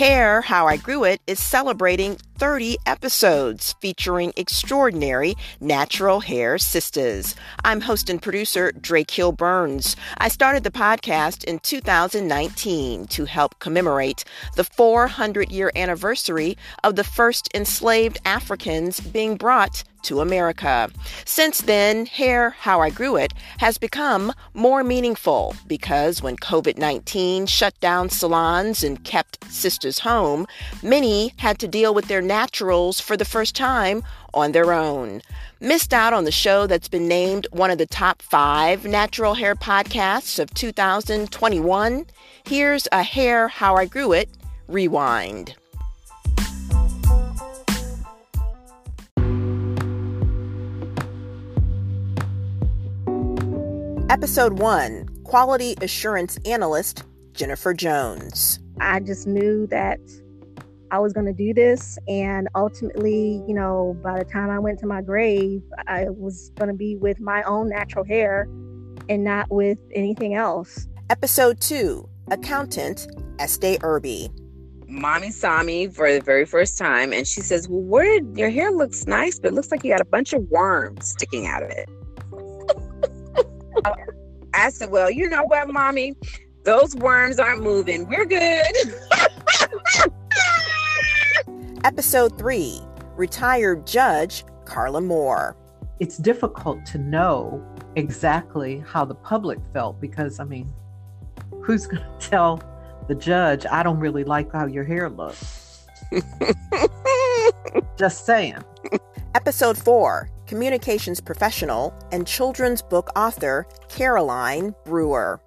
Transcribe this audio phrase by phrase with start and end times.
[0.00, 7.36] Hair How I Grew It is celebrating 30 episodes featuring extraordinary natural hair sisters.
[7.64, 9.94] I'm host and producer Drake Hill Burns.
[10.16, 14.24] I started the podcast in 2019 to help commemorate
[14.56, 20.90] the 400 year anniversary of the first enslaved Africans being brought to America.
[21.24, 27.46] Since then, Hair How I Grew It has become more meaningful because when COVID 19
[27.46, 30.46] shut down salons and kept sisters home,
[30.82, 35.20] many had to deal with their naturals for the first time on their own.
[35.58, 39.56] Missed out on the show that's been named one of the top five natural hair
[39.56, 42.06] podcasts of 2021?
[42.46, 44.28] Here's a Hair How I Grew It
[44.68, 45.56] rewind.
[54.08, 58.60] Episode 1 Quality Assurance Analyst Jennifer Jones.
[58.80, 59.98] I just knew that
[60.90, 61.98] I was going to do this.
[62.08, 66.68] And ultimately, you know, by the time I went to my grave, I was going
[66.68, 68.48] to be with my own natural hair
[69.08, 70.88] and not with anything else.
[71.08, 74.30] Episode 2 Accountant Estee Irby.
[74.86, 78.72] Mommy saw me for the very first time and she says, Well, where your hair
[78.72, 81.70] looks nice, but it looks like you got a bunch of worms sticking out of
[81.70, 81.88] it.
[84.54, 86.16] I said, Well, you know what, mommy?
[86.64, 88.08] Those worms aren't moving.
[88.08, 88.66] We're good.
[91.84, 92.78] Episode 3
[93.16, 95.56] Retired Judge Carla Moore.
[95.98, 97.64] It's difficult to know
[97.96, 100.70] exactly how the public felt because, I mean,
[101.62, 102.62] who's going to tell
[103.08, 105.86] the judge, I don't really like how your hair looks?
[107.98, 108.58] Just saying.
[109.34, 115.40] Episode 4 communications professional and children's book author Caroline Brewer.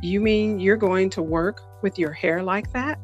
[0.00, 3.00] You mean you're going to work with your hair like that?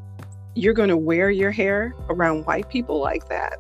[0.55, 3.59] You're going to wear your hair around white people like that?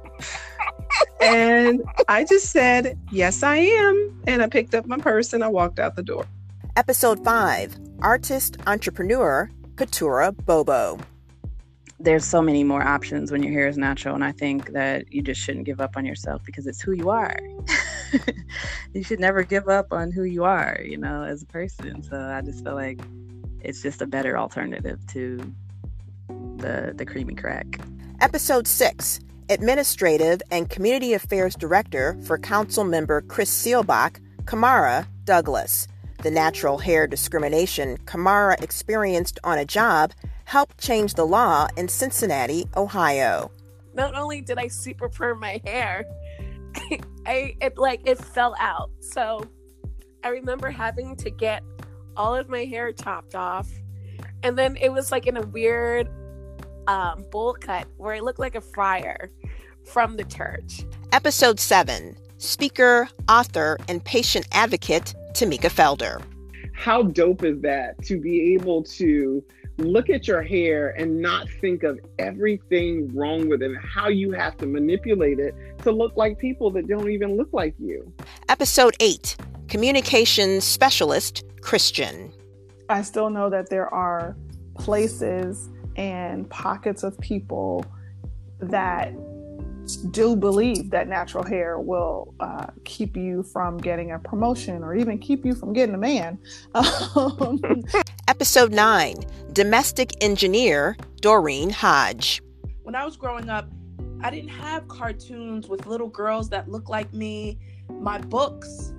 [1.20, 4.22] and I just said, Yes, I am.
[4.26, 6.26] And I picked up my purse and I walked out the door.
[6.76, 10.98] Episode 5 Artist Entrepreneur Katura Bobo
[12.02, 15.22] there's so many more options when your hair is natural and i think that you
[15.22, 17.38] just shouldn't give up on yourself because it's who you are
[18.92, 22.18] you should never give up on who you are you know as a person so
[22.18, 23.00] i just feel like
[23.60, 25.38] it's just a better alternative to
[26.62, 27.80] the the creamy crack
[28.20, 35.86] episode 6 administrative and community affairs director for council member chris seelbach kamara douglas
[36.22, 40.12] the natural hair discrimination kamara experienced on a job
[40.52, 43.50] helped change the law in Cincinnati, Ohio.
[43.94, 46.04] Not only did I super perm my hair,
[47.26, 48.90] I it like it fell out.
[49.00, 49.46] So
[50.22, 51.62] I remember having to get
[52.18, 53.68] all of my hair chopped off,
[54.42, 56.08] and then it was like in a weird
[56.86, 59.30] um, bowl cut where it looked like a friar
[59.84, 60.84] from the church.
[61.12, 66.22] Episode seven: Speaker, author, and patient advocate Tamika Felder.
[66.74, 69.44] How dope is that to be able to
[69.78, 74.32] look at your hair and not think of everything wrong with it and how you
[74.32, 78.12] have to manipulate it to look like people that don't even look like you.
[78.48, 79.36] Episode 8
[79.68, 82.32] Communications Specialist Christian.
[82.88, 84.36] I still know that there are
[84.74, 87.84] places and pockets of people
[88.60, 89.12] that
[90.10, 95.18] do believe that natural hair will uh, keep you from getting a promotion or even
[95.18, 96.38] keep you from getting a man.
[97.14, 97.60] Um,
[98.28, 99.16] Episode 9
[99.52, 102.40] Domestic Engineer Doreen Hodge.
[102.82, 103.68] When I was growing up,
[104.22, 107.58] I didn't have cartoons with little girls that look like me.
[107.90, 108.94] My books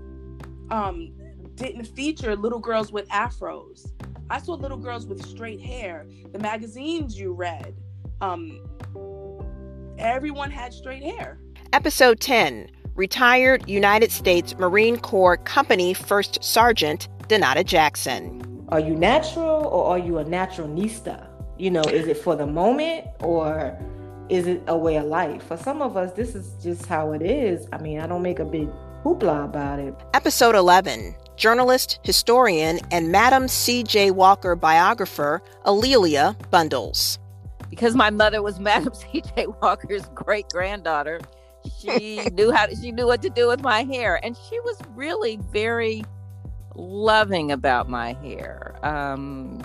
[0.69, 1.11] um,
[1.55, 3.91] didn't feature little girls with afros.
[4.29, 6.05] I saw little girls with straight hair.
[6.31, 7.75] The magazines you read,
[8.21, 8.61] um,
[9.97, 11.39] everyone had straight hair.
[11.73, 18.65] Episode 10 Retired United States Marine Corps Company First Sergeant Donata Jackson.
[18.69, 21.27] Are you natural or are you a naturalista?
[21.57, 23.77] You know, is it for the moment or
[24.29, 25.43] is it a way of life?
[25.43, 27.67] For some of us, this is just how it is.
[27.73, 28.69] I mean, I don't make a big
[29.03, 29.93] hoopla about it.
[30.13, 34.11] Episode 11 Journalist, historian, and Madam C.J.
[34.11, 37.19] Walker biographer A'Lelia Bundles
[37.73, 39.47] because my mother was Madam C.J.
[39.61, 41.19] Walker's great granddaughter,
[41.79, 44.77] she knew how to, she knew what to do with my hair, and she was
[44.95, 46.03] really very
[46.75, 48.75] loving about my hair.
[48.83, 49.61] Um,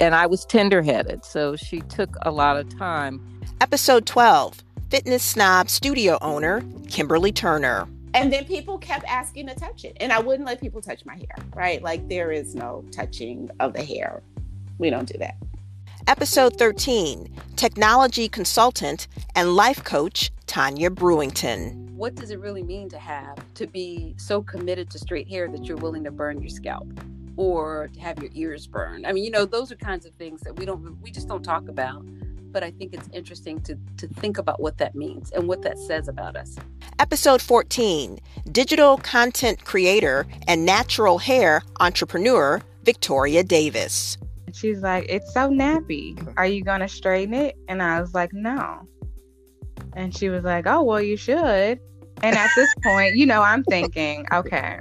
[0.00, 3.40] and I was tenderheaded, so she took a lot of time.
[3.60, 7.88] Episode 12 Fitness Snob Studio owner Kimberly Turner.
[8.12, 11.14] And then people kept asking to touch it, and I wouldn't let people touch my
[11.14, 11.80] hair, right?
[11.80, 14.22] Like, there is no touching of the hair.
[14.78, 15.36] We don't do that.
[16.08, 21.90] Episode 13 Technology Consultant and Life Coach Tanya Brewington.
[21.90, 25.66] What does it really mean to have to be so committed to straight hair that
[25.66, 26.88] you're willing to burn your scalp?
[27.36, 29.06] Or to have your ears burned.
[29.06, 31.42] I mean, you know, those are kinds of things that we don't, we just don't
[31.42, 32.04] talk about
[32.52, 35.78] but I think it's interesting to, to think about what that means and what that
[35.78, 36.56] says about us.
[36.98, 38.18] Episode 14
[38.52, 44.18] Digital Content Creator and Natural Hair Entrepreneur Victoria Davis.
[44.52, 46.16] She's like, It's so nappy.
[46.36, 47.56] Are you going to straighten it?
[47.68, 48.86] And I was like, No.
[49.94, 51.80] And she was like, Oh, well, you should.
[52.22, 54.80] And at this point, you know, I'm thinking, okay,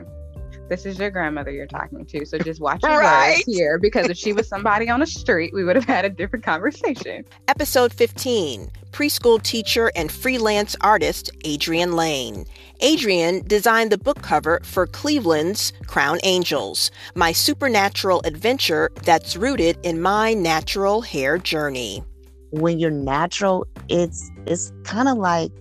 [0.69, 2.25] this is your grandmother you're talking to.
[2.25, 3.37] So just watch your right.
[3.37, 6.09] words here because if she was somebody on the street, we would have had a
[6.09, 7.25] different conversation.
[7.47, 12.45] Episode 15 Preschool teacher and freelance artist Adrienne Lane.
[12.83, 20.01] Adrienne designed the book cover for Cleveland's Crown Angels, my supernatural adventure that's rooted in
[20.01, 22.03] my natural hair journey.
[22.51, 25.51] When you're natural, it's it's kind of like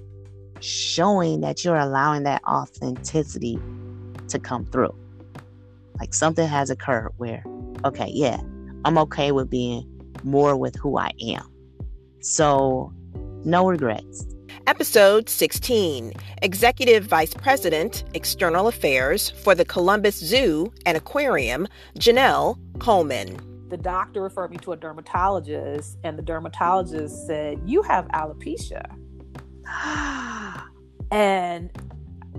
[0.61, 3.59] showing that you're allowing that authenticity
[4.29, 4.95] to come through.
[5.99, 7.43] Like something has occurred where,
[7.85, 8.41] okay, yeah,
[8.85, 9.85] I'm okay with being
[10.23, 11.43] more with who I am.
[12.21, 12.93] So,
[13.45, 14.27] no regrets.
[14.67, 16.13] Episode 16
[16.43, 21.67] Executive Vice President, External Affairs for the Columbus Zoo and Aquarium,
[21.99, 23.39] Janelle Coleman.
[23.71, 28.85] The doctor referred me to a dermatologist, and the dermatologist said, You have alopecia.
[31.11, 31.71] and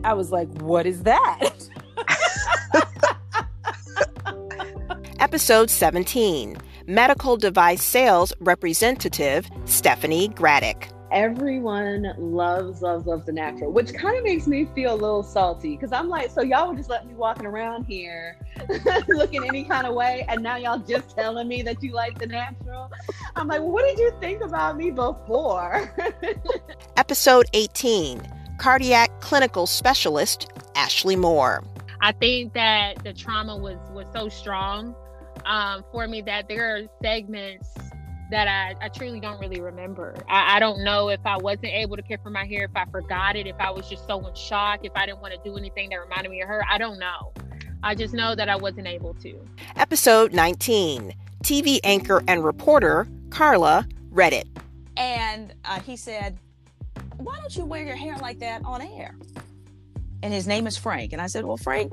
[0.03, 1.49] I was like, What is that?
[5.19, 6.55] Episode 17
[6.87, 10.93] Medical Device Sales Representative Stephanie Graddick.
[11.11, 15.75] Everyone loves, loves, loves the natural, which kind of makes me feel a little salty
[15.75, 18.37] because I'm like, so y'all would just let me walking around here
[19.09, 22.27] looking any kind of way, and now y'all just telling me that you like the
[22.27, 22.89] natural.
[23.35, 25.93] I'm like, well, what did you think about me before?
[26.97, 28.21] Episode 18
[28.57, 31.61] Cardiac Clinical Specialist Ashley Moore.
[32.01, 34.95] I think that the trauma was was so strong
[35.45, 37.67] um, for me that there are segments
[38.31, 40.15] that I, I truly don't really remember.
[40.29, 42.85] I, I don't know if I wasn't able to care for my hair, if I
[42.85, 45.57] forgot it, if I was just so in shock, if I didn't want to do
[45.57, 46.63] anything that reminded me of her.
[46.69, 47.33] I don't know.
[47.81, 49.39] I just know that I wasn't able to.
[49.75, 51.13] Episode 19
[51.43, 54.45] TV anchor and reporter Carla Reddit.
[54.97, 56.37] And uh, he said,
[57.17, 59.15] Why don't you wear your hair like that on air?
[60.21, 61.13] And his name is Frank.
[61.13, 61.91] And I said, well, Frank,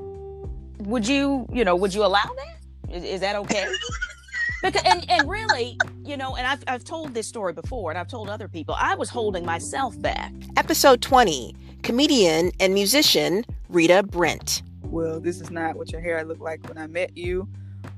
[0.79, 2.93] would you, you know, would you allow that?
[2.93, 3.67] Is, is that okay?
[4.63, 8.07] because, and, and really, you know, and I've, I've told this story before and I've
[8.07, 10.31] told other people, I was holding myself back.
[10.55, 14.61] Episode 20, comedian and musician Rita Brent.
[14.83, 17.47] Well, this is not what your hair looked like when I met you,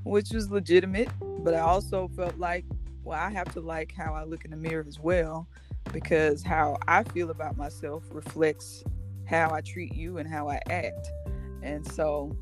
[0.03, 1.09] which was legitimate.
[1.21, 2.65] But I also felt like,
[3.03, 5.47] well, I have to like how I look in the mirror as well,
[5.93, 8.83] because how I feel about myself reflects
[9.29, 11.11] how I treat you and how I act.
[11.61, 12.35] And so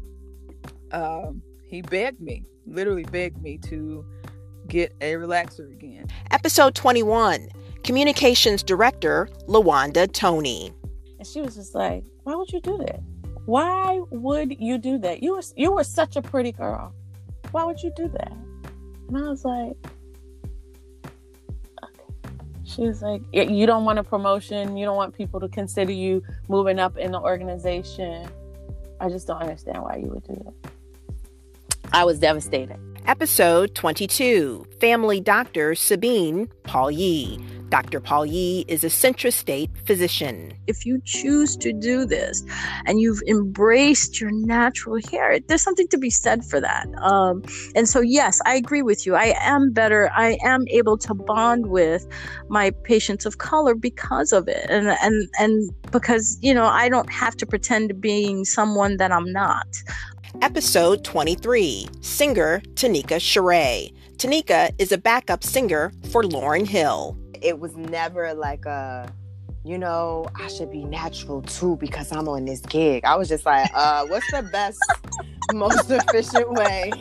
[0.92, 4.06] um, he begged me, literally begged me to
[4.68, 6.07] get a relaxer again.
[6.31, 7.50] Episode 21
[7.84, 10.74] Communications Director Lawanda Tony.
[11.19, 13.01] And she was just like, Why would you do that?
[13.45, 15.22] Why would you do that?
[15.22, 16.94] You were you were such a pretty girl.
[17.51, 18.34] Why would you do that?
[19.08, 19.75] And I was like,
[22.67, 24.77] she was like, You don't want a promotion.
[24.77, 28.27] You don't want people to consider you moving up in the organization.
[29.00, 30.71] I just don't understand why you would do that.
[31.93, 32.77] I was devastated.
[33.05, 37.39] Episode 22 Family Doctor Sabine Paul Yee.
[37.69, 38.00] Dr.
[38.00, 40.53] Paul Yee is a CentraState physician.
[40.67, 42.43] If you choose to do this
[42.86, 46.88] and you've embraced your natural hair, there's something to be said for that.
[47.01, 47.43] Um,
[47.75, 49.15] and so, yes, I agree with you.
[49.15, 50.09] I am better.
[50.15, 52.07] I am able to bond with
[52.50, 57.12] my patients of color because of it, and and and because you know I don't
[57.12, 59.67] have to pretend to being someone that I'm not.
[60.41, 63.93] Episode 23 Singer Tanika Sheree.
[64.17, 69.12] Tanika is a backup singer for Lauryn Hill it was never like a
[69.67, 73.03] you know, I should be natural too because I'm on this gig.
[73.03, 74.79] I was just like, uh, what's the best,
[75.53, 76.91] most efficient way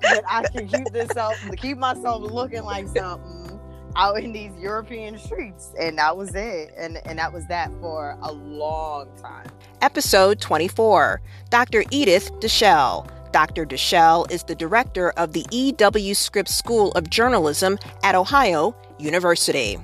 [0.00, 3.60] that I can keep this up keep myself looking like something
[3.94, 5.74] out in these European streets?
[5.78, 6.72] And that was it.
[6.78, 9.46] And and that was that for a long time.
[9.82, 11.20] Episode 24.
[11.50, 11.82] Dr.
[11.84, 13.06] Eddith Dashiell.
[13.32, 13.66] Dr.
[13.66, 16.14] Dashiell is the director of the E.W.
[16.14, 19.78] Scripps School of Journalism at Ohio University.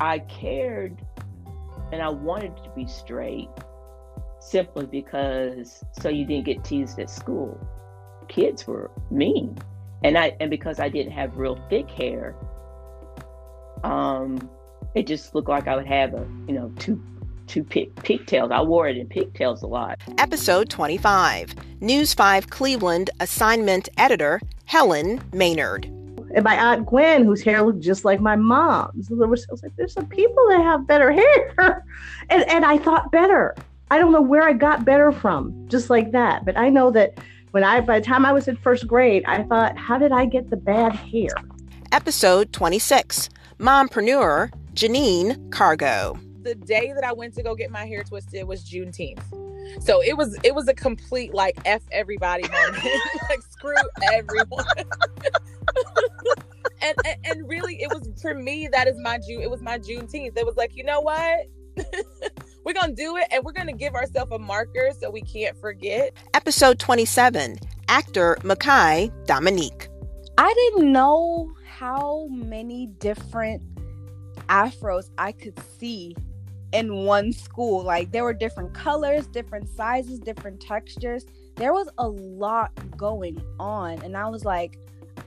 [0.00, 0.96] I cared
[1.92, 3.48] and I wanted to be straight
[4.40, 7.58] simply because so you didn't get teased at school.
[8.28, 9.58] Kids were mean.
[10.04, 12.34] And I and because I didn't have real thick hair,
[13.84, 14.48] Um,
[14.94, 17.02] it just looked like I would have a, you know, two
[17.46, 18.50] two pig, pigtails.
[18.52, 20.00] I wore it in pigtails a lot.
[20.18, 25.90] Episode 25 News 5 Cleveland assignment editor Helen Maynard.
[26.34, 29.08] And my aunt Gwen, whose hair looked just like my mom's.
[29.08, 31.12] So there was, I was like, there's some people that have better
[31.58, 31.84] hair.
[32.28, 33.54] and, and I thought better.
[33.90, 36.44] I don't know where I got better from, just like that.
[36.44, 37.18] But I know that
[37.50, 40.26] when I, by the time I was in first grade, I thought, how did I
[40.26, 41.30] get the bad hair?
[41.90, 46.16] Episode 26 Mompreneur Janine Cargo.
[46.42, 49.22] The day that I went to go get my hair twisted was Juneteenth.
[49.78, 52.82] So it was it was a complete like F everybody moment.
[53.28, 53.74] like screw
[54.12, 54.64] everyone.
[56.82, 59.78] and, and and really it was for me that is my June it was my
[59.78, 60.36] Juneteenth.
[60.36, 61.46] It was like, you know what?
[62.64, 66.12] we're gonna do it and we're gonna give ourselves a marker so we can't forget.
[66.34, 67.58] Episode 27
[67.88, 69.88] Actor Makai Dominique.
[70.38, 73.62] I didn't know how many different
[74.48, 76.16] afros I could see
[76.72, 77.82] in one school.
[77.82, 81.26] Like there were different colors, different sizes, different textures.
[81.56, 84.02] There was a lot going on.
[84.02, 84.78] And I was like,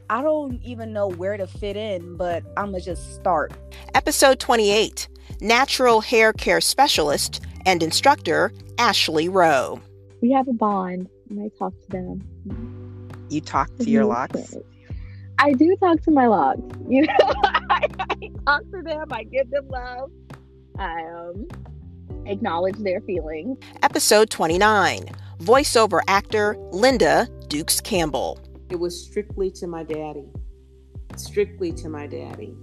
[0.10, 3.54] I don't even know where to fit in, but I'm going to just start.
[3.96, 5.08] Episode 28
[5.42, 9.82] Natural Hair Care Specialist and Instructor Ashley Rowe.
[10.22, 13.10] We have a bond, and I talk to them.
[13.30, 14.56] You talk to your locks?
[15.40, 16.60] I do talk to my locks.
[16.90, 17.16] You know,
[17.70, 20.12] I, I talk to them, I give them love.
[20.78, 21.48] I um,
[22.26, 23.58] acknowledge their feelings.
[23.82, 25.06] Episode 29
[25.40, 28.40] Voiceover actor Linda Dukes Campbell.
[28.74, 30.26] It was strictly to my daddy.
[31.16, 32.56] Strictly to my daddy.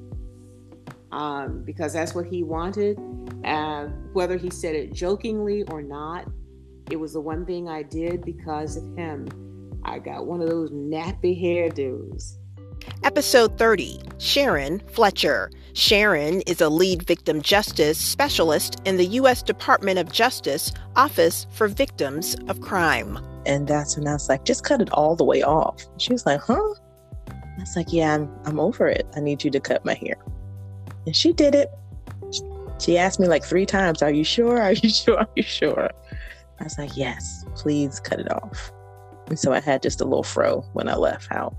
[1.13, 2.99] Um, because that's what he wanted.
[4.13, 6.27] Whether he said it jokingly or not,
[6.91, 9.29] it was the one thing I did because of him.
[9.85, 12.39] I got one of those nappy hairdos.
[13.05, 15.53] Episode 30 Sharon Fletcher.
[15.75, 19.45] Sharon is a lead victim justice specialist in the U.S.
[19.45, 23.30] Department of Justice Office for Victims of Crime.
[23.47, 25.87] And that's when I was like, just cut it all the way off.
[25.99, 26.75] She was like, huh?
[27.29, 29.07] I was like, yeah, I'm, I'm over it.
[29.17, 30.17] I need you to cut my hair.
[31.07, 31.71] And she did it.
[32.79, 34.61] She asked me like three times, Are you sure?
[34.61, 35.19] Are you sure?
[35.19, 35.91] Are you sure?
[36.59, 38.73] I was like, Yes, please cut it off.
[39.29, 41.55] And so I had just a little fro when I left out.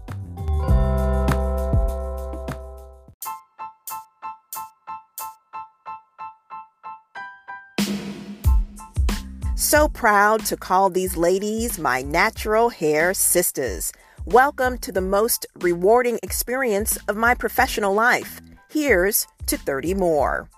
[9.71, 13.93] So proud to call these ladies my natural hair sisters.
[14.25, 18.41] Welcome to the most rewarding experience of my professional life.
[18.69, 20.49] Here's to 30 more.